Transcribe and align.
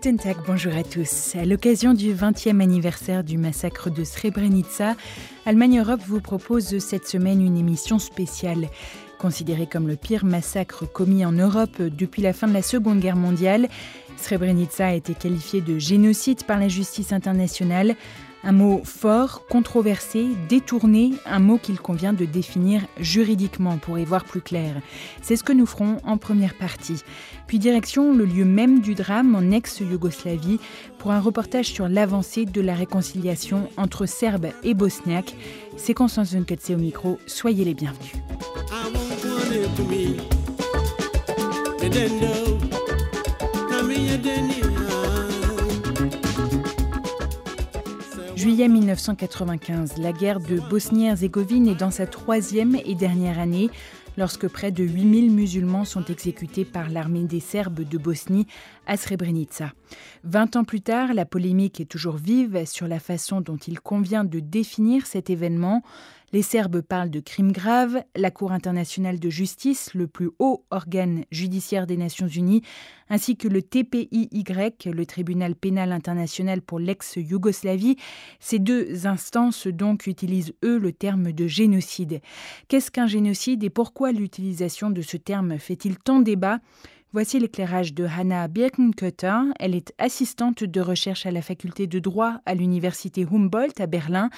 Guten 0.00 0.16
Tag, 0.16 0.36
bonjour 0.46 0.76
à 0.76 0.84
tous. 0.84 1.34
À 1.34 1.44
l'occasion 1.44 1.92
du 1.92 2.14
20e 2.14 2.60
anniversaire 2.60 3.24
du 3.24 3.36
massacre 3.36 3.90
de 3.90 4.04
Srebrenica, 4.04 4.94
Allemagne 5.44 5.80
Europe 5.80 6.02
vous 6.06 6.20
propose 6.20 6.78
cette 6.78 7.08
semaine 7.08 7.44
une 7.44 7.56
émission 7.56 7.98
spéciale. 7.98 8.68
Considéré 9.18 9.66
comme 9.66 9.88
le 9.88 9.96
pire 9.96 10.24
massacre 10.24 10.86
commis 10.86 11.24
en 11.24 11.32
Europe 11.32 11.82
depuis 11.82 12.22
la 12.22 12.32
fin 12.32 12.46
de 12.46 12.52
la 12.52 12.62
Seconde 12.62 13.00
Guerre 13.00 13.16
mondiale, 13.16 13.68
Srebrenica 14.18 14.86
a 14.86 14.92
été 14.92 15.14
qualifié 15.14 15.62
de 15.62 15.80
génocide 15.80 16.44
par 16.44 16.60
la 16.60 16.68
justice 16.68 17.12
internationale. 17.12 17.96
Un 18.44 18.52
mot 18.52 18.82
fort, 18.84 19.46
controversé, 19.48 20.26
détourné, 20.48 21.12
un 21.26 21.38
mot 21.38 21.58
qu'il 21.58 21.78
convient 21.80 22.12
de 22.12 22.24
définir 22.24 22.82
juridiquement 22.98 23.78
pour 23.78 23.98
y 23.98 24.04
voir 24.04 24.24
plus 24.24 24.40
clair. 24.40 24.80
C'est 25.22 25.36
ce 25.36 25.42
que 25.42 25.52
nous 25.52 25.66
ferons 25.66 25.98
en 26.04 26.18
première 26.18 26.54
partie. 26.54 27.02
Puis 27.46 27.58
direction 27.58 28.14
le 28.14 28.24
lieu 28.24 28.44
même 28.44 28.80
du 28.80 28.94
drame 28.94 29.34
en 29.34 29.50
ex-Yougoslavie 29.50 30.60
pour 30.98 31.10
un 31.10 31.20
reportage 31.20 31.66
sur 31.66 31.88
l'avancée 31.88 32.44
de 32.44 32.60
la 32.60 32.74
réconciliation 32.74 33.68
entre 33.76 34.06
Serbes 34.06 34.50
et 34.62 34.74
Bosniaques. 34.74 35.34
C'est 35.76 35.94
Constance 35.94 36.30
Zunketse 36.30 36.70
au 36.70 36.76
micro, 36.76 37.18
soyez 37.26 37.64
les 37.64 37.74
bienvenus. 37.74 38.12
Juillet 48.48 48.68
1995, 48.68 49.98
la 49.98 50.10
guerre 50.10 50.40
de 50.40 50.58
Bosnie-Herzégovine 50.58 51.68
est 51.68 51.74
dans 51.74 51.90
sa 51.90 52.06
troisième 52.06 52.78
et 52.86 52.94
dernière 52.94 53.38
année 53.38 53.68
lorsque 54.16 54.48
près 54.48 54.72
de 54.72 54.82
8000 54.82 55.30
musulmans 55.30 55.84
sont 55.84 56.06
exécutés 56.06 56.64
par 56.64 56.88
l'armée 56.88 57.24
des 57.24 57.40
Serbes 57.40 57.82
de 57.86 57.98
Bosnie 57.98 58.46
à 58.86 58.96
Srebrenica. 58.96 59.74
Vingt 60.24 60.56
ans 60.56 60.64
plus 60.64 60.80
tard, 60.80 61.12
la 61.12 61.26
polémique 61.26 61.78
est 61.78 61.90
toujours 61.90 62.16
vive 62.16 62.64
sur 62.64 62.88
la 62.88 63.00
façon 63.00 63.42
dont 63.42 63.58
il 63.58 63.80
convient 63.80 64.24
de 64.24 64.40
définir 64.40 65.04
cet 65.04 65.28
événement. 65.28 65.82
Les 66.32 66.42
Serbes 66.42 66.82
parlent 66.82 67.08
de 67.08 67.20
crimes 67.20 67.52
graves. 67.52 68.02
La 68.14 68.30
Cour 68.30 68.52
internationale 68.52 69.18
de 69.18 69.30
justice, 69.30 69.94
le 69.94 70.06
plus 70.06 70.30
haut 70.38 70.66
organe 70.70 71.24
judiciaire 71.30 71.86
des 71.86 71.96
Nations 71.96 72.28
unies, 72.28 72.60
ainsi 73.08 73.36
que 73.36 73.48
le 73.48 73.62
TPIY, 73.62 74.44
le 74.92 75.06
tribunal 75.06 75.54
pénal 75.54 75.90
international 75.90 76.60
pour 76.60 76.80
l'ex-Yougoslavie, 76.80 77.96
ces 78.40 78.58
deux 78.58 79.06
instances 79.06 79.66
donc 79.66 80.06
utilisent 80.06 80.52
eux 80.62 80.78
le 80.78 80.92
terme 80.92 81.32
de 81.32 81.46
génocide. 81.46 82.20
Qu'est-ce 82.68 82.90
qu'un 82.90 83.06
génocide 83.06 83.64
et 83.64 83.70
pourquoi 83.70 84.12
l'utilisation 84.12 84.90
de 84.90 85.00
ce 85.00 85.16
terme 85.16 85.58
fait-il 85.58 85.96
tant 85.96 86.20
débat? 86.20 86.60
Voici 87.18 87.40
l'éclairage 87.40 87.94
de 87.94 88.04
Hannah 88.04 88.46
Birkenkötter. 88.46 89.40
Elle 89.58 89.74
est 89.74 89.92
assistante 89.98 90.62
de 90.62 90.80
recherche 90.80 91.26
à 91.26 91.32
la 91.32 91.42
faculté 91.42 91.88
de 91.88 91.98
droit 91.98 92.34
à 92.46 92.54
l'université 92.54 93.26
Humboldt 93.28 93.82
à 93.82 93.88
Berlin 93.88 94.28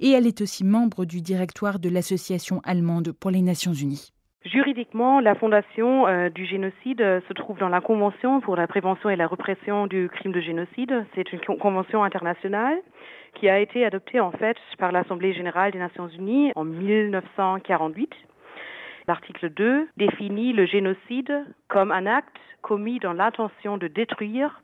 et 0.00 0.10
elle 0.10 0.26
est 0.26 0.42
aussi 0.42 0.62
membre 0.62 1.06
du 1.06 1.22
directoire 1.22 1.78
de 1.78 1.88
l'association 1.88 2.60
allemande 2.62 3.12
pour 3.12 3.30
les 3.30 3.40
Nations 3.40 3.72
Unies. 3.72 4.12
Juridiquement, 4.44 5.18
la 5.20 5.34
fondation 5.34 6.06
euh, 6.06 6.28
du 6.28 6.44
génocide 6.44 7.00
euh, 7.00 7.20
se 7.26 7.32
trouve 7.32 7.56
dans 7.56 7.70
la 7.70 7.80
Convention 7.80 8.42
pour 8.42 8.54
la 8.54 8.66
prévention 8.66 9.08
et 9.08 9.16
la 9.16 9.28
répression 9.28 9.86
du 9.86 10.10
crime 10.10 10.32
de 10.32 10.42
génocide. 10.42 11.06
C'est 11.14 11.32
une 11.32 11.40
convention 11.40 12.04
internationale 12.04 12.76
qui 13.40 13.48
a 13.48 13.60
été 13.60 13.82
adoptée 13.86 14.20
en 14.20 14.32
fait 14.32 14.58
par 14.76 14.92
l'Assemblée 14.92 15.32
générale 15.32 15.72
des 15.72 15.78
Nations 15.78 16.08
unies 16.08 16.52
en 16.54 16.64
1948 16.64 18.10
L'article 19.08 19.50
2 19.50 19.88
définit 19.96 20.52
le 20.52 20.66
génocide 20.66 21.44
comme 21.68 21.92
un 21.92 22.06
acte 22.06 22.36
commis 22.62 22.98
dans 22.98 23.12
l'intention 23.12 23.78
de 23.78 23.86
détruire 23.86 24.60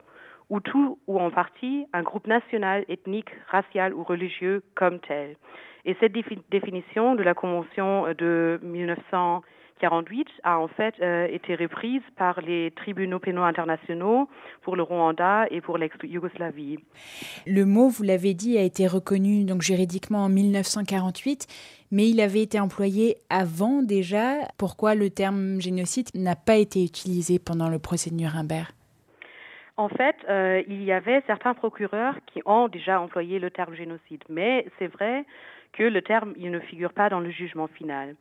ou 0.51 0.59
tout 0.61 0.99
ou 1.07 1.21
en 1.21 1.31
partie 1.31 1.87
un 1.93 2.03
groupe 2.03 2.27
national, 2.27 2.85
ethnique, 2.89 3.31
racial 3.49 3.95
ou 3.95 4.03
religieux 4.03 4.63
comme 4.75 4.99
tel. 4.99 5.37
Et 5.85 5.97
cette 6.01 6.13
définition 6.13 7.15
de 7.15 7.23
la 7.23 7.35
Convention 7.35 8.07
de 8.19 8.59
1948 8.63 9.62
48 9.83 10.29
a 10.45 10.59
en 10.61 10.69
fait 10.69 10.95
euh, 11.03 11.27
été 11.27 11.57
reprise 11.57 12.03
par 12.17 12.41
les 12.41 12.71
tribunaux 12.71 13.19
pénaux 13.19 13.43
internationaux 13.43 14.29
pour 14.63 14.77
le 14.77 14.85
Rwanda 14.85 15.47
et 15.51 15.61
pour 15.61 15.77
l'ex-Yougoslavie. 15.77 16.79
Le 17.49 17.65
mot, 17.65 17.89
vous 17.89 18.05
l'avez 18.05 18.33
dit, 18.33 18.57
a 18.57 18.63
été 18.63 18.87
reconnu 18.87 19.45
donc 19.45 19.63
juridiquement 19.63 20.25
en 20.25 20.29
1948, 20.29 21.49
mais 21.91 22.09
il 22.09 22.21
avait 22.21 22.43
été 22.43 22.61
employé 22.61 23.17
avant 23.29 23.83
déjà. 23.83 24.35
Pourquoi 24.57 24.95
le 24.95 25.11
terme 25.11 25.61
génocide 25.61 26.11
n'a 26.15 26.37
pas 26.37 26.57
été 26.57 26.85
utilisé 26.85 27.41
pendant 27.41 27.69
le 27.69 27.81
procès 27.81 28.11
de 28.11 28.15
Nuremberg 28.15 28.69
en 29.79 29.89
fait, 29.89 30.17
euh, 30.29 30.63
il 30.69 30.85
y 30.85 30.93
avait 30.93 31.23
certains 31.27 31.55
procureurs 31.55 32.15
qui 32.27 32.43
ont 32.45 32.69
déjà 32.69 33.01
employé 33.01 33.39
le 33.39 33.51
terme 33.51 33.75
génocide, 33.75 34.23
mais 34.29 34.67
c'est 34.79 34.87
vrai 34.87 35.25
que 35.73 35.83
le 35.83 36.03
terme 36.03 36.35
il 36.37 36.51
ne 36.51 36.61
figure 36.61 36.93
pas 36.93 37.09
dans 37.09 37.21
le 37.21 37.31
jugement 37.31 37.69
final. 37.69 38.15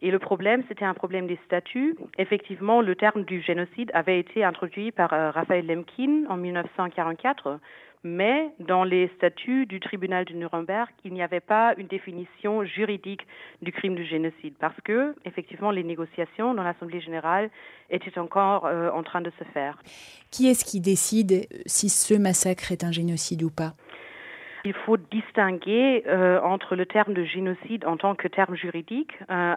Et 0.00 0.10
le 0.10 0.18
problème, 0.18 0.62
c'était 0.68 0.84
un 0.84 0.94
problème 0.94 1.26
des 1.26 1.38
statuts. 1.46 1.96
Effectivement, 2.18 2.80
le 2.80 2.94
terme 2.94 3.24
du 3.24 3.40
génocide 3.42 3.90
avait 3.94 4.20
été 4.20 4.44
introduit 4.44 4.92
par 4.92 5.12
euh, 5.12 5.30
Raphaël 5.30 5.66
Lemkin 5.66 6.24
en 6.28 6.36
1944, 6.36 7.58
mais 8.04 8.50
dans 8.60 8.84
les 8.84 9.10
statuts 9.16 9.66
du 9.66 9.80
tribunal 9.80 10.24
de 10.24 10.34
Nuremberg, 10.34 10.88
il 11.04 11.12
n'y 11.12 11.22
avait 11.22 11.40
pas 11.40 11.74
une 11.76 11.88
définition 11.88 12.64
juridique 12.64 13.26
du 13.60 13.72
crime 13.72 13.96
du 13.96 14.04
génocide 14.06 14.54
parce 14.60 14.80
que, 14.84 15.16
effectivement, 15.24 15.72
les 15.72 15.82
négociations 15.82 16.54
dans 16.54 16.62
l'Assemblée 16.62 17.00
générale 17.00 17.50
étaient 17.90 18.16
encore 18.18 18.66
euh, 18.66 18.90
en 18.90 19.02
train 19.02 19.20
de 19.20 19.32
se 19.38 19.44
faire. 19.52 19.82
Qui 20.30 20.48
est-ce 20.48 20.64
qui 20.64 20.80
décide 20.80 21.48
si 21.66 21.88
ce 21.88 22.14
massacre 22.14 22.70
est 22.70 22.84
un 22.84 22.92
génocide 22.92 23.42
ou 23.42 23.50
pas? 23.50 23.74
Il 24.68 24.74
faut 24.74 24.98
distinguer 24.98 26.04
euh, 26.06 26.38
entre 26.42 26.76
le 26.76 26.84
terme 26.84 27.14
de 27.14 27.24
génocide 27.24 27.86
en 27.86 27.96
tant 27.96 28.14
que 28.14 28.28
terme 28.28 28.54
juridique, 28.54 29.12
euh, 29.30 29.54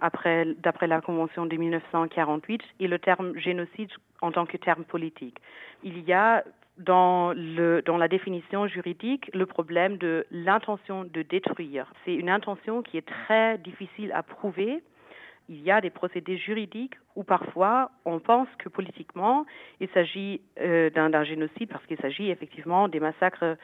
d'après 0.63 0.87
la 0.87 1.01
Convention 1.01 1.45
de 1.45 1.53
1948, 1.57 2.61
et 2.79 2.87
le 2.87 2.97
terme 2.97 3.37
génocide 3.37 3.89
en 4.21 4.31
tant 4.31 4.45
que 4.45 4.55
terme 4.55 4.85
politique. 4.85 5.37
Il 5.83 5.99
y 5.99 6.13
a 6.13 6.45
dans 6.77 7.33
la 7.35 8.07
définition 8.07 8.67
juridique 8.67 9.29
le 9.33 9.45
problème 9.45 9.97
de 9.97 10.25
l'intention 10.31 11.03
de 11.03 11.21
détruire. 11.23 11.91
C'est 12.05 12.15
une 12.15 12.29
intention 12.29 12.81
qui 12.81 12.97
est 12.97 13.05
très 13.05 13.57
difficile 13.57 14.13
à 14.13 14.23
prouver. 14.23 14.81
Il 15.49 15.61
y 15.61 15.71
a 15.71 15.81
des 15.81 15.89
procédés 15.89 16.37
juridiques 16.37 16.95
où 17.17 17.23
parfois 17.23 17.91
on 18.05 18.19
pense 18.19 18.47
que 18.57 18.69
politiquement 18.69 19.45
il 19.81 19.89
s'agit 19.89 20.39
euh, 20.61 20.89
d'un 20.89 21.23
génocide 21.25 21.69
parce 21.69 21.85
qu'il 21.85 21.97
s'agit 21.97 22.31
effectivement 22.31 22.87
des 22.87 23.01
massacres 23.01 23.57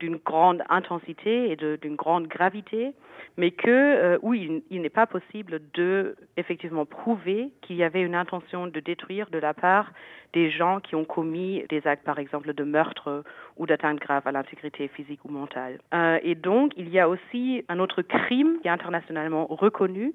d'une 0.00 0.16
grande 0.16 0.62
intensité 0.68 1.52
et 1.52 1.56
d'une 1.56 1.94
grande 1.94 2.26
gravité, 2.26 2.92
mais 3.36 3.52
que 3.52 3.68
euh, 3.68 4.18
oui, 4.22 4.62
il, 4.70 4.82
n'est 4.82 4.88
pas 4.88 5.06
possible 5.06 5.60
de 5.74 6.16
effectivement 6.36 6.86
prouver 6.86 7.50
qu'il 7.62 7.76
y 7.76 7.84
avait 7.84 8.02
une 8.02 8.14
intention 8.14 8.66
de 8.66 8.80
détruire 8.80 9.30
de 9.30 9.38
la 9.38 9.54
part 9.54 9.92
des 10.32 10.50
gens 10.50 10.80
qui 10.80 10.94
ont 10.94 11.04
commis 11.04 11.64
des 11.68 11.86
actes, 11.86 12.04
par 12.04 12.18
exemple, 12.18 12.52
de 12.54 12.64
meurtre 12.64 13.24
ou 13.60 13.66
d'atteinte 13.66 13.98
grave 13.98 14.22
à 14.26 14.32
l'intégrité 14.32 14.88
physique 14.88 15.20
ou 15.26 15.28
mentale. 15.28 15.80
Euh, 15.92 16.18
et 16.22 16.34
donc, 16.34 16.72
il 16.78 16.88
y 16.88 16.98
a 16.98 17.10
aussi 17.10 17.62
un 17.68 17.78
autre 17.78 18.00
crime 18.00 18.56
qui 18.62 18.68
est 18.68 18.70
internationalement 18.70 19.46
reconnu, 19.46 20.14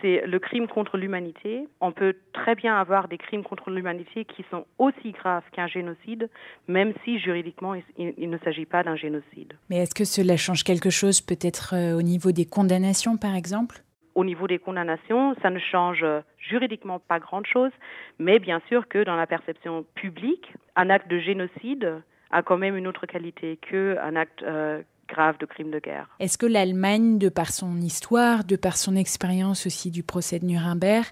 c'est 0.00 0.24
le 0.24 0.38
crime 0.38 0.68
contre 0.68 0.96
l'humanité. 0.96 1.66
On 1.80 1.90
peut 1.90 2.14
très 2.32 2.54
bien 2.54 2.76
avoir 2.76 3.08
des 3.08 3.18
crimes 3.18 3.42
contre 3.42 3.70
l'humanité 3.70 4.24
qui 4.24 4.44
sont 4.52 4.66
aussi 4.78 5.10
graves 5.10 5.42
qu'un 5.50 5.66
génocide, 5.66 6.30
même 6.68 6.92
si 7.04 7.18
juridiquement 7.18 7.74
il, 7.98 8.30
ne 8.30 8.38
s'agit 8.38 8.66
pas 8.66 8.84
d'un 8.84 8.94
génocide. 8.94 9.54
Mais 9.68 9.78
est-ce 9.78 9.94
que 9.94 10.04
cela 10.04 10.36
change 10.36 10.62
quelque 10.62 10.90
chose 10.90 11.20
peut-être 11.20 11.74
euh, 11.74 11.98
au 11.98 12.02
niveau 12.02 12.30
des 12.30 12.44
condamnations, 12.44 13.16
par 13.16 13.34
exemple? 13.34 13.82
Au 14.14 14.24
niveau 14.24 14.46
des 14.46 14.60
condamnations, 14.60 15.34
ça 15.42 15.50
ne 15.50 15.58
change 15.58 16.06
juridiquement 16.38 17.00
pas 17.00 17.18
grand-chose, 17.18 17.72
mais 18.20 18.38
bien 18.38 18.62
sûr 18.68 18.86
que 18.86 19.02
dans 19.02 19.16
la 19.16 19.26
perception 19.26 19.84
publique, 19.94 20.52
un 20.76 20.88
acte 20.88 21.10
de 21.10 21.18
génocide 21.18 22.00
a 22.30 22.42
quand 22.42 22.58
même 22.58 22.76
une 22.76 22.86
autre 22.86 23.06
qualité 23.06 23.58
qu'un 23.58 24.16
acte 24.16 24.42
euh, 24.42 24.82
grave 25.08 25.38
de 25.38 25.46
crimes 25.46 25.70
de 25.70 25.78
guerre. 25.78 26.08
Est-ce 26.18 26.38
que 26.38 26.46
l'Allemagne, 26.46 27.18
de 27.18 27.28
par 27.28 27.50
son 27.50 27.76
histoire, 27.76 28.44
de 28.44 28.56
par 28.56 28.76
son 28.76 28.96
expérience 28.96 29.66
aussi 29.66 29.90
du 29.90 30.02
procès 30.02 30.38
de 30.38 30.46
Nuremberg, 30.46 31.06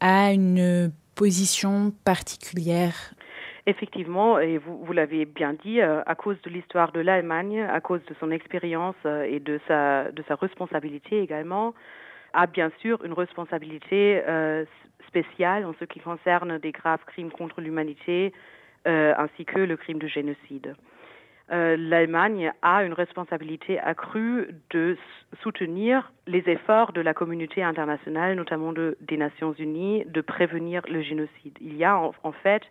a 0.00 0.32
une 0.32 0.92
position 1.14 1.92
particulière? 2.04 3.14
Effectivement, 3.66 4.40
et 4.40 4.58
vous, 4.58 4.84
vous 4.84 4.92
l'avez 4.92 5.24
bien 5.24 5.54
dit, 5.64 5.80
euh, 5.80 6.02
à 6.04 6.14
cause 6.16 6.40
de 6.42 6.50
l'histoire 6.50 6.90
de 6.90 7.00
l'Allemagne, 7.00 7.62
à 7.62 7.80
cause 7.80 8.04
de 8.06 8.14
son 8.18 8.30
expérience 8.30 8.96
euh, 9.06 9.22
et 9.22 9.38
de 9.38 9.60
sa, 9.68 10.10
de 10.10 10.22
sa 10.26 10.34
responsabilité 10.34 11.20
également, 11.22 11.72
a 12.34 12.46
bien 12.46 12.72
sûr 12.80 13.04
une 13.04 13.12
responsabilité 13.12 14.22
spéciale 15.06 15.66
en 15.66 15.74
ce 15.78 15.84
qui 15.84 16.00
concerne 16.00 16.56
des 16.56 16.72
graves 16.72 17.04
crimes 17.06 17.30
contre 17.30 17.60
l'humanité 17.60 18.32
ainsi 18.84 19.44
que 19.44 19.58
le 19.58 19.76
crime 19.76 19.98
de 19.98 20.08
génocide. 20.08 20.74
Euh, 21.52 21.76
l'Allemagne 21.76 22.52
a 22.62 22.82
une 22.82 22.94
responsabilité 22.94 23.78
accrue 23.78 24.48
de 24.70 24.96
soutenir 25.42 26.12
les 26.26 26.42
efforts 26.46 26.92
de 26.92 27.00
la 27.02 27.12
communauté 27.12 27.62
internationale, 27.62 28.36
notamment 28.36 28.72
des 28.72 29.16
Nations 29.16 29.52
Unies, 29.52 30.04
de 30.06 30.22
prévenir 30.22 30.82
le 30.88 31.02
génocide. 31.02 31.58
Il 31.60 31.76
y 31.76 31.84
a 31.84 31.98
en, 31.98 32.32
fait 32.32 32.62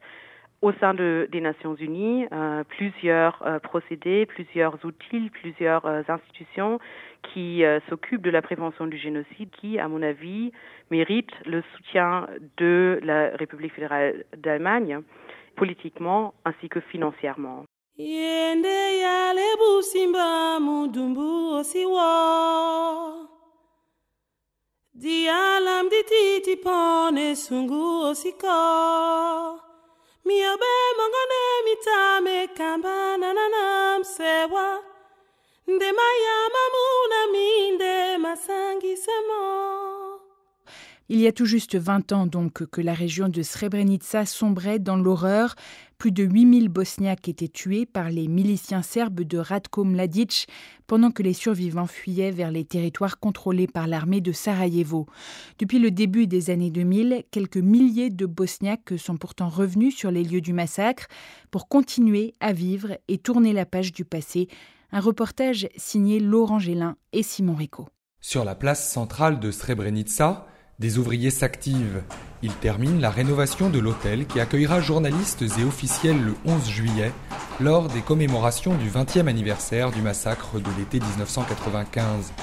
au 0.62 0.72
sein 0.74 0.94
des 0.94 1.42
Nations 1.42 1.75
Unies 1.75 2.28
euh, 2.31 2.63
plusieurs 2.63 3.42
euh, 3.46 3.60
procédés, 3.60 4.25
plusieurs 4.25 4.78
outils, 4.86 5.30
plusieurs 5.31 5.86
institutions 5.86 6.80
qui 7.34 7.63
s'occupent 7.88 8.22
de 8.22 8.30
la 8.31 8.42
prévention 8.42 8.88
du 8.88 8.98
génocide 8.98 9.50
qui, 9.60 9.78
à 9.78 9.88
mon 9.88 10.02
avis, 10.02 10.52
méritent 10.90 11.34
le 11.46 11.62
soutien 11.75 12.28
de 12.58 13.00
la 13.04 13.30
République 13.38 13.74
fédérale 13.74 14.25
d'Allemagne 14.38 15.02
politiquement 15.56 16.34
ainsi 16.46 16.68
que 16.69 16.80
financièrement. 16.80 17.66
Il 41.10 41.20
y 41.20 41.28
a 41.28 41.34
tout 41.34 41.46
juste 41.46 41.76
20 41.76 42.14
ans 42.14 42.26
donc 42.26 42.66
que 42.68 42.80
la 42.80 42.94
région 42.94 43.28
de 43.28 43.42
Srebrenica 43.42 44.26
sombrait 44.26 44.80
dans 44.80 44.96
l'horreur. 44.96 45.56
Plus 46.01 46.12
de 46.12 46.24
8000 46.24 46.69
Bosniaques 46.69 47.30
étaient 47.30 47.48
tués 47.48 47.86
par 47.86 48.09
les 48.09 48.27
miliciens 48.27 48.81
serbes 48.81 49.21
de 49.21 49.38
Ratko 49.38 49.83
Mladic 49.83 50.48
pendant 50.88 51.12
que 51.12 51.21
les 51.21 51.33
survivants 51.33 51.86
fuyaient 51.86 52.31
vers 52.31 52.50
les 52.50 52.65
territoires 52.65 53.19
contrôlés 53.19 53.68
par 53.68 53.86
l'armée 53.86 54.19
de 54.19 54.31
Sarajevo. 54.31 55.06
Depuis 55.59 55.77
le 55.77 55.92
début 55.92 56.25
des 56.25 56.50
années 56.50 56.71
2000, 56.71 57.25
quelques 57.30 57.57
milliers 57.57 58.09
de 58.09 58.25
Bosniaques 58.25 58.98
sont 58.98 59.15
pourtant 59.15 59.48
revenus 59.48 59.95
sur 59.95 60.09
les 60.09 60.24
lieux 60.24 60.42
du 60.42 60.53
massacre 60.53 61.06
pour 61.51 61.68
continuer 61.68 62.33
à 62.39 62.51
vivre 62.51 62.98
et 63.07 63.19
tourner 63.19 63.53
la 63.53 63.68
page 63.68 63.94
du 63.94 64.03
passé. 64.03 64.48
Un 64.92 65.01
reportage 65.01 65.69
signé 65.75 66.19
Laurent 66.19 66.57
Gélin 66.57 66.95
et 67.13 67.21
Simon 67.21 67.53
Rico. 67.53 67.88
Sur 68.21 68.44
la 68.44 68.56
place 68.56 68.92
centrale 68.92 69.39
de 69.39 69.51
Srebrenica, 69.51 70.48
des 70.81 70.98
ouvriers 70.98 71.30
s'activent. 71.30 72.01
Ils 72.42 72.56
terminent 72.56 73.00
la 73.00 73.12
rénovation 73.12 73.69
de 73.69 73.78
l'hôtel 73.78 74.25
qui 74.25 74.39
accueillera 74.39 74.81
journalistes 74.81 75.44
et 75.44 75.63
officiels 75.63 76.19
le 76.19 76.33
11 76.44 76.68
juillet 76.68 77.12
lors 77.60 77.88
des 77.88 78.01
commémorations 78.01 78.74
du 78.74 78.89
20e 78.89 79.28
anniversaire 79.28 79.92
du 79.92 80.01
massacre 80.01 80.60
de 80.60 80.80
l'été 80.80 81.00
1995. 81.00 82.33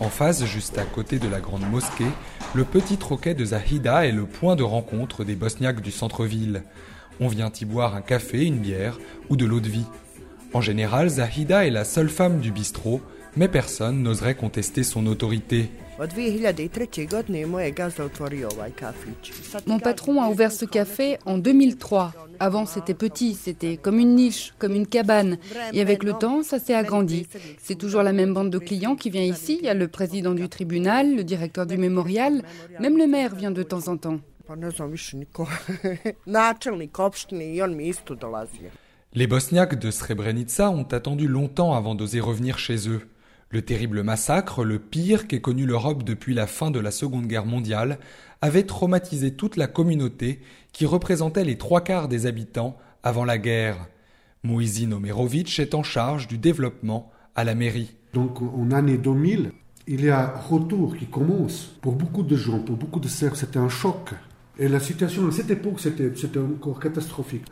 En 0.00 0.08
face, 0.08 0.46
juste 0.46 0.78
à 0.78 0.84
côté 0.84 1.18
de 1.18 1.28
la 1.28 1.40
grande 1.40 1.70
mosquée, 1.70 2.10
le 2.54 2.64
petit 2.64 2.96
troquet 2.96 3.34
de 3.34 3.44
Zahida 3.44 4.06
est 4.06 4.12
le 4.12 4.24
point 4.24 4.56
de 4.56 4.62
rencontre 4.62 5.22
des 5.22 5.36
Bosniaques 5.36 5.82
du 5.82 5.90
centre-ville. 5.90 6.62
On 7.20 7.28
vient 7.28 7.52
y 7.60 7.66
boire 7.66 7.94
un 7.94 8.02
café, 8.02 8.44
une 8.46 8.58
bière 8.58 8.98
ou 9.28 9.36
de 9.36 9.44
l'eau 9.44 9.60
de 9.60 9.68
vie. 9.68 9.86
En 10.54 10.62
général, 10.62 11.10
Zahida 11.10 11.66
est 11.66 11.70
la 11.70 11.84
seule 11.84 12.08
femme 12.08 12.40
du 12.40 12.50
bistrot, 12.50 13.02
mais 13.36 13.48
personne 13.48 14.02
n'oserait 14.02 14.36
contester 14.36 14.82
son 14.82 15.06
autorité. 15.06 15.70
Mon 19.66 19.78
patron 19.78 20.22
a 20.22 20.28
ouvert 20.28 20.52
ce 20.52 20.66
café 20.66 21.18
en 21.24 21.38
2003. 21.38 22.12
Avant, 22.38 22.66
c'était 22.66 22.92
petit, 22.92 23.34
c'était 23.34 23.78
comme 23.78 23.98
une 23.98 24.14
niche, 24.14 24.52
comme 24.58 24.74
une 24.74 24.86
cabane. 24.86 25.38
Et 25.72 25.80
avec 25.80 26.02
le 26.02 26.12
temps, 26.12 26.42
ça 26.42 26.58
s'est 26.58 26.74
agrandi. 26.74 27.26
C'est 27.62 27.76
toujours 27.76 28.02
la 28.02 28.12
même 28.12 28.34
bande 28.34 28.50
de 28.50 28.58
clients 28.58 28.94
qui 28.94 29.08
vient 29.08 29.22
ici. 29.22 29.56
Il 29.60 29.64
y 29.64 29.70
a 29.70 29.74
le 29.74 29.88
président 29.88 30.34
du 30.34 30.46
tribunal, 30.50 31.16
le 31.16 31.24
directeur 31.24 31.64
du 31.64 31.78
mémorial, 31.78 32.42
même 32.78 32.98
le 32.98 33.06
maire 33.06 33.34
vient 33.34 33.50
de 33.50 33.62
temps 33.62 33.88
en 33.88 33.96
temps. 33.96 34.20
Les 39.14 39.26
Bosniaques 39.26 39.78
de 39.78 39.90
Srebrenica 39.90 40.70
ont 40.70 40.82
attendu 40.82 41.26
longtemps 41.26 41.72
avant 41.72 41.94
d'oser 41.94 42.20
revenir 42.20 42.58
chez 42.58 42.90
eux. 42.90 43.00
Le 43.50 43.62
terrible 43.62 44.02
massacre, 44.02 44.64
le 44.64 44.78
pire 44.78 45.28
qu'ait 45.28 45.40
connu 45.40 45.66
l'Europe 45.66 46.02
depuis 46.02 46.34
la 46.34 46.46
fin 46.46 46.70
de 46.70 46.80
la 46.80 46.90
Seconde 46.90 47.26
Guerre 47.26 47.46
mondiale, 47.46 47.98
avait 48.42 48.64
traumatisé 48.64 49.34
toute 49.34 49.56
la 49.56 49.68
communauté 49.68 50.40
qui 50.72 50.84
représentait 50.84 51.44
les 51.44 51.56
trois 51.56 51.82
quarts 51.82 52.08
des 52.08 52.26
habitants 52.26 52.76
avant 53.02 53.24
la 53.24 53.38
guerre. 53.38 53.86
Moïse 54.42 54.86
Omerovic 54.92 55.58
est 55.58 55.74
en 55.74 55.82
charge 55.82 56.26
du 56.26 56.38
développement 56.38 57.10
à 57.34 57.44
la 57.44 57.54
mairie. 57.54 57.94
Donc 58.14 58.42
en 58.42 58.70
année 58.70 58.98
2000, 58.98 59.52
il 59.86 60.04
y 60.04 60.10
a 60.10 60.34
un 60.34 60.40
retour 60.40 60.96
qui 60.96 61.06
commence. 61.06 61.76
Pour 61.80 61.94
beaucoup 61.94 62.22
de 62.22 62.36
gens, 62.36 62.58
pour 62.58 62.76
beaucoup 62.76 63.00
de 63.00 63.08
Serbes, 63.08 63.36
c'était 63.36 63.58
un 63.58 63.68
choc. 63.68 64.10
Et 64.58 64.68
la 64.68 64.80
situation 64.80 65.28
à 65.28 65.32
cette 65.32 65.50
époque, 65.50 65.80
c'était, 65.80 66.10
encore 66.38 66.80
catastrophique. 66.80 67.44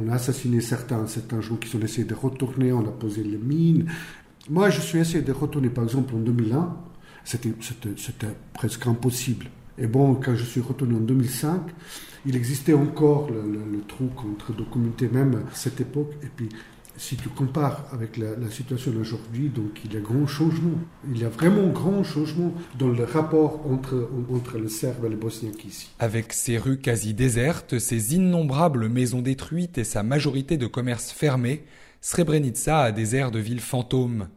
On, 0.00 0.08
a 0.08 0.14
assassiné 0.14 0.60
certains, 0.60 1.06
certains 1.06 1.42
gens 1.42 1.56
qui 1.56 1.74
ont 1.76 1.80
essayé 1.80 2.04
de 2.04 2.14
retourner, 2.14 2.72
on 2.72 2.86
a 2.88 2.90
posé 2.90 3.22
les 3.22 3.36
mines, 3.36 3.86
moi, 4.48 4.70
je 4.70 4.80
suis 4.80 4.98
essayé 4.98 5.22
de 5.22 5.32
retourner, 5.32 5.68
par 5.68 5.84
exemple, 5.84 6.14
en 6.14 6.18
2001. 6.18 6.76
C'était 7.24 7.52
presque 8.54 8.86
impossible. 8.86 9.46
Et 9.78 9.86
bon, 9.86 10.14
quand 10.14 10.34
je 10.34 10.44
suis 10.44 10.60
retourné 10.60 10.94
en 10.94 11.00
2005, 11.00 11.60
il 12.24 12.36
existait 12.36 12.72
encore 12.72 13.28
le, 13.30 13.42
le, 13.42 13.80
trou 13.82 14.10
entre 14.32 14.52
deux 14.52 14.64
communautés, 14.64 15.08
même 15.08 15.34
à 15.34 15.54
cette 15.54 15.80
époque. 15.80 16.12
Et 16.22 16.28
puis, 16.34 16.48
si 16.96 17.16
tu 17.16 17.28
compares 17.28 17.84
avec 17.92 18.16
la, 18.16 18.36
la 18.36 18.50
situation 18.50 18.90
d'aujourd'hui, 18.90 19.48
donc 19.48 19.80
il 19.84 19.92
y 19.92 19.96
a 19.96 20.00
grand 20.00 20.26
changement. 20.26 20.78
Il 21.10 21.18
y 21.18 21.24
a 21.24 21.28
vraiment 21.28 21.68
grand 21.68 22.02
changement 22.04 22.54
dans 22.78 22.88
le 22.88 23.04
rapport 23.04 23.66
entre, 23.70 24.08
entre 24.32 24.58
le 24.58 24.68
Serbe 24.68 25.04
et 25.04 25.08
le 25.08 25.16
Bosniaque 25.16 25.64
ici. 25.64 25.90
Avec 25.98 26.32
ses 26.32 26.58
rues 26.58 26.78
quasi 26.78 27.12
désertes, 27.12 27.78
ses 27.78 28.14
innombrables 28.14 28.88
maisons 28.88 29.20
détruites 29.20 29.78
et 29.78 29.84
sa 29.84 30.02
majorité 30.02 30.56
de 30.56 30.66
commerces 30.66 31.12
fermés, 31.12 31.64
Srebrenica 32.00 32.80
a 32.80 32.92
des 32.92 33.16
airs 33.16 33.30
de 33.30 33.38
ville 33.38 33.60
fantôme. 33.60 34.28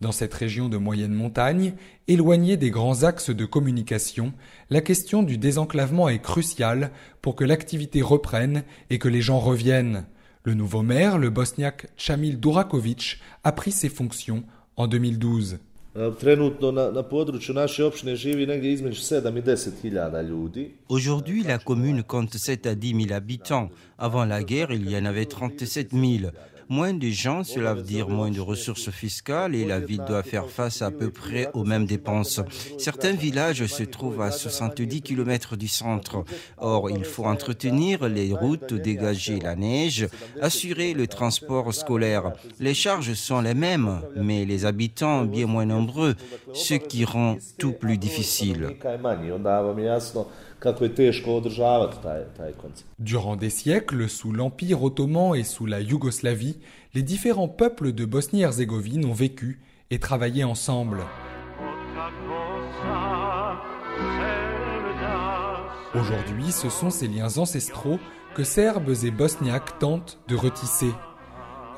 Dans 0.00 0.12
cette 0.12 0.34
région 0.34 0.68
de 0.68 0.76
moyenne 0.76 1.12
montagne, 1.12 1.74
éloignée 2.06 2.56
des 2.56 2.70
grands 2.70 3.02
axes 3.02 3.30
de 3.30 3.44
communication, 3.44 4.32
la 4.70 4.80
question 4.80 5.24
du 5.24 5.38
désenclavement 5.38 6.08
est 6.08 6.22
cruciale 6.22 6.92
pour 7.20 7.34
que 7.34 7.44
l'activité 7.44 8.00
reprenne 8.00 8.62
et 8.90 8.98
que 9.00 9.08
les 9.08 9.20
gens 9.20 9.40
reviennent. 9.40 10.06
Le 10.44 10.54
nouveau 10.54 10.82
maire, 10.82 11.18
le 11.18 11.30
bosniaque 11.30 11.88
Chamil 11.96 12.38
Durakovic, 12.38 13.18
a 13.42 13.50
pris 13.50 13.72
ses 13.72 13.88
fonctions 13.88 14.44
en 14.76 14.86
2012. 14.86 15.58
Aujourd'hui, 20.88 21.42
la 21.42 21.58
commune 21.58 22.04
compte 22.04 22.36
7 22.36 22.66
à 22.66 22.74
10 22.76 23.06
000 23.06 23.12
habitants. 23.12 23.68
Avant 23.98 24.24
la 24.24 24.44
guerre, 24.44 24.70
il 24.70 24.88
y 24.88 24.96
en 24.96 25.04
avait 25.04 25.26
37 25.26 25.90
000. 25.92 26.30
Moins 26.70 26.92
de 26.92 27.08
gens, 27.08 27.44
cela 27.44 27.72
veut 27.72 27.82
dire 27.82 28.08
moins 28.08 28.30
de 28.30 28.40
ressources 28.40 28.90
fiscales 28.90 29.54
et 29.54 29.64
la 29.64 29.80
ville 29.80 30.02
doit 30.06 30.22
faire 30.22 30.50
face 30.50 30.82
à 30.82 30.90
peu 30.90 31.10
près 31.10 31.48
aux 31.54 31.64
mêmes 31.64 31.86
dépenses. 31.86 32.40
Certains 32.76 33.12
villages 33.12 33.64
se 33.66 33.82
trouvent 33.82 34.20
à 34.20 34.30
70 34.30 35.00
km 35.00 35.56
du 35.56 35.68
centre. 35.68 36.24
Or, 36.58 36.90
il 36.90 37.04
faut 37.04 37.24
entretenir 37.24 38.08
les 38.08 38.34
routes, 38.34 38.74
dégager 38.74 39.38
la 39.38 39.56
neige, 39.56 40.08
assurer 40.42 40.92
le 40.92 41.06
transport 41.06 41.72
scolaire. 41.72 42.32
Les 42.60 42.74
charges 42.74 43.14
sont 43.14 43.40
les 43.40 43.54
mêmes, 43.54 44.02
mais 44.14 44.44
les 44.44 44.66
habitants 44.66 45.24
bien 45.24 45.46
moins 45.46 45.66
nombreux, 45.66 46.16
ce 46.52 46.74
qui 46.74 47.04
rend 47.04 47.36
tout 47.56 47.72
plus 47.72 47.96
difficile. 47.96 48.76
Durant 52.98 53.36
des 53.36 53.50
siècles, 53.50 54.08
sous 54.08 54.32
l'Empire 54.32 54.82
ottoman 54.82 55.34
et 55.34 55.44
sous 55.44 55.66
la 55.66 55.80
Yougoslavie, 55.80 56.58
les 56.94 57.02
différents 57.02 57.48
peuples 57.48 57.92
de 57.92 58.04
Bosnie-Herzégovine 58.04 59.04
ont 59.04 59.12
vécu 59.12 59.60
et 59.90 59.98
travaillé 59.98 60.44
ensemble. 60.44 61.04
Aujourd'hui, 65.94 66.52
ce 66.52 66.68
sont 66.68 66.90
ces 66.90 67.08
liens 67.08 67.38
ancestraux 67.38 67.98
que 68.34 68.44
Serbes 68.44 68.94
et 69.04 69.10
Bosniaques 69.10 69.78
tentent 69.78 70.18
de 70.28 70.36
retisser. 70.36 70.92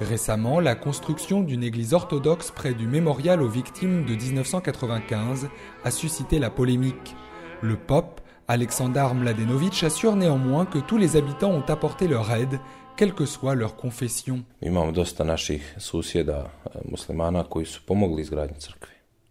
Récemment, 0.01 0.61
la 0.61 0.75
construction 0.75 1.43
d'une 1.43 1.63
église 1.63 1.93
orthodoxe 1.93 2.51
près 2.51 2.73
du 2.73 2.87
mémorial 2.87 3.43
aux 3.43 3.49
victimes 3.49 4.05
de 4.07 4.15
1995 4.15 5.49
a 5.85 5.91
suscité 5.91 6.39
la 6.39 6.51
polémique. 6.51 7.15
Le 7.61 7.77
pape 7.77 8.20
Aleksandar 8.51 9.15
Mladenovic 9.15 9.85
assure 9.85 10.17
néanmoins 10.17 10.67
que 10.67 10.81
tous 10.81 10.99
les 10.99 11.15
habitants 11.15 11.53
ont 11.53 11.65
apporté 11.69 12.09
leur 12.09 12.33
aide, 12.33 12.59
quelle 12.97 13.15
que 13.15 13.25
soit 13.25 13.55
leur 13.55 13.77
confession. 13.77 14.43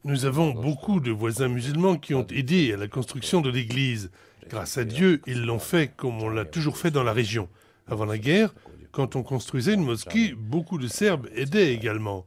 Nous 0.05 0.23
avons 0.23 0.51
beaucoup 0.51 1.01
de 1.01 1.11
voisins 1.11 1.49
musulmans 1.49 1.97
qui 1.97 2.13
ont 2.13 2.27
aidé 2.27 2.71
à 2.71 2.77
la 2.77 2.88
construction 2.88 3.41
de 3.41 3.49
l'église. 3.49 4.09
Grâce 4.49 4.77
à 4.77 4.85
Dieu, 4.85 5.21
ils 5.27 5.43
l'ont 5.43 5.59
fait 5.59 5.91
comme 5.97 6.23
on 6.23 6.29
l'a 6.29 6.45
toujours 6.45 6.77
fait 6.77 6.89
dans 6.89 7.03
la 7.03 7.11
région. 7.11 7.49
Avant 7.89 8.05
la 8.05 8.17
guerre, 8.17 8.53
quand 8.91 9.15
on 9.15 9.24
construisait 9.24 9.74
une 9.75 9.84
mosquée, 9.84 10.34
beaucoup 10.36 10.77
de 10.77 10.88
Serbes 10.88 11.27
aidaient 11.36 11.74
également. 11.74 12.25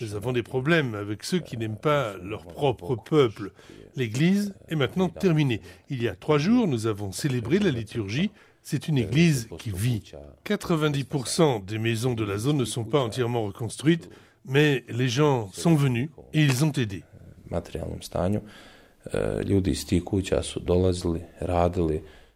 Nous 0.00 0.14
avons 0.14 0.32
des 0.32 0.42
problèmes 0.42 0.94
avec 0.94 1.24
ceux 1.24 1.40
qui 1.40 1.56
n'aiment 1.56 1.76
pas 1.76 2.16
leur 2.22 2.44
propre 2.46 2.96
peuple. 2.96 3.52
L'église 3.96 4.54
est 4.68 4.76
maintenant 4.76 5.08
terminée. 5.08 5.60
Il 5.90 6.02
y 6.02 6.08
a 6.08 6.14
trois 6.14 6.38
jours, 6.38 6.66
nous 6.66 6.86
avons 6.86 7.12
célébré 7.12 7.58
la 7.58 7.70
liturgie. 7.70 8.30
C'est 8.62 8.88
une 8.88 8.98
église 8.98 9.48
qui 9.58 9.70
vit. 9.70 10.12
90% 10.46 11.64
des 11.64 11.78
maisons 11.78 12.14
de 12.14 12.24
la 12.24 12.38
zone 12.38 12.56
ne 12.56 12.64
sont 12.64 12.84
pas 12.84 13.00
entièrement 13.00 13.44
reconstruites, 13.44 14.08
mais 14.46 14.84
les 14.88 15.08
gens 15.08 15.50
sont 15.52 15.74
venus 15.74 16.10
et 16.32 16.42
ils 16.42 16.64
ont 16.64 16.72
aidé. 16.72 17.02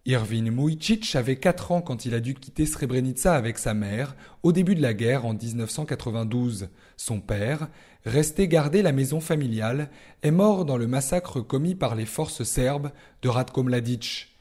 Irvin 0.08 0.50
Mujcic 0.50 1.16
avait 1.16 1.36
4 1.36 1.70
ans 1.70 1.82
quand 1.82 2.06
il 2.06 2.14
a 2.14 2.20
dû 2.20 2.32
quitter 2.32 2.64
Srebrenica 2.64 3.34
avec 3.34 3.58
sa 3.58 3.74
mère 3.74 4.16
au 4.42 4.52
début 4.52 4.74
de 4.74 4.80
la 4.80 4.94
guerre 4.94 5.26
en 5.26 5.34
1992. 5.34 6.70
Son 6.96 7.20
père, 7.20 7.68
resté 8.06 8.48
garder 8.48 8.80
la 8.80 8.92
maison 8.92 9.20
familiale, 9.20 9.90
est 10.22 10.30
mort 10.30 10.64
dans 10.64 10.78
le 10.78 10.86
massacre 10.86 11.42
commis 11.42 11.74
par 11.74 11.94
les 11.94 12.06
forces 12.06 12.42
serbes 12.42 12.90
de 13.20 13.28
Ratko 13.28 13.62
Mladic. 13.62 14.34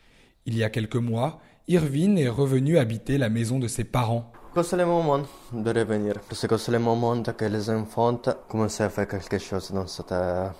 Il 0.45 0.57
y 0.57 0.63
a 0.63 0.69
quelques 0.69 0.95
mois, 0.95 1.41
Irvin 1.67 2.15
est 2.15 2.29
revenu 2.29 2.77
habiter 2.77 3.17
la 3.17 3.27
maison 3.27 3.59
de 3.59 3.67
ses 3.67 3.83
parents. 3.83 4.31
C'est 4.63 4.77
le 4.77 4.85
moment 4.85 5.19
de 5.51 5.69
revenir, 5.69 6.13
c'est 6.31 6.69
le 6.69 6.79
moment 6.79 7.21
que 7.21 7.43
les 7.43 7.69
enfants 7.69 8.21
commencent 8.47 8.79
à 8.79 8.89
faire 8.89 9.05
quelque 9.09 9.37
chose 9.37 9.69
dans 9.73 9.85
cette, 9.85 10.13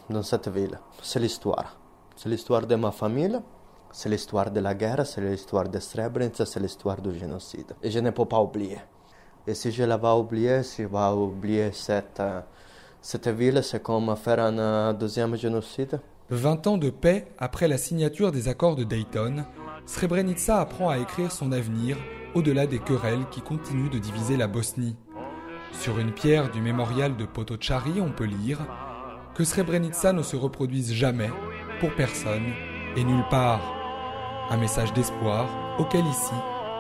dans 0.10 0.24
cette 0.24 0.50
ville. 0.50 0.78
C'est 1.02 1.22
l'histoire. 1.22 1.80
C'est 2.18 2.28
l'histoire 2.28 2.68
de 2.68 2.76
ma 2.76 2.92
famille, 2.92 3.40
c'est 3.98 4.10
l'histoire 4.10 4.52
de 4.52 4.60
la 4.60 4.76
guerre, 4.76 5.08
c'est 5.08 5.22
l'histoire 5.22 5.68
de 5.68 5.80
Srebrenica, 5.80 6.46
c'est 6.46 6.60
l'histoire 6.60 7.02
du 7.02 7.18
génocide. 7.18 7.74
Et 7.82 7.90
je 7.90 7.98
ne 7.98 8.12
peux 8.12 8.26
pas 8.26 8.40
oublier. 8.40 8.78
Et 9.48 9.56
si 9.56 9.72
je 9.72 9.82
la 9.82 9.98
vais 9.98 10.10
oublier, 10.10 10.62
si 10.62 10.84
je 10.84 10.88
vais 10.88 11.12
oublier 11.16 11.72
cette, 11.72 12.22
cette 13.02 13.28
ville, 13.28 13.60
c'est 13.64 13.82
comme 13.82 14.16
faire 14.16 14.40
un 14.40 14.94
deuxième 14.94 15.36
génocide. 15.36 16.00
20 16.30 16.68
ans 16.68 16.78
de 16.78 16.92
paix 16.92 17.26
après 17.40 17.68
la 17.68 17.80
signature 17.80 18.32
des 18.32 18.48
accords 18.48 18.76
de 18.76 18.84
Dayton, 18.84 19.46
Srebrenica 19.88 20.60
apprend 20.60 20.90
à 20.90 21.00
écrire 21.00 21.32
son 21.32 21.52
avenir 21.52 21.98
au-delà 22.36 22.68
des 22.68 22.78
querelles 22.78 23.26
qui 23.32 23.42
continuent 23.42 23.90
de 23.90 23.98
diviser 23.98 24.38
la 24.38 24.46
Bosnie. 24.46 24.96
Sur 25.72 25.98
une 25.98 26.12
pierre 26.12 26.52
du 26.52 26.62
mémorial 26.62 27.18
de 27.18 27.26
Potocari, 27.26 28.00
on 28.00 28.12
peut 28.12 28.26
lire 28.26 28.60
que 29.34 29.44
Srebrenica 29.44 30.14
ne 30.14 30.22
se 30.22 30.36
reproduise 30.36 30.94
jamais, 30.94 31.32
pour 31.80 31.96
personne 31.96 32.54
et 32.96 33.04
nulle 33.04 33.26
part. 33.32 33.77
Un 34.50 34.56
message 34.56 34.94
d'espoir 34.94 35.50
auquel 35.78 36.06
ici 36.06 36.34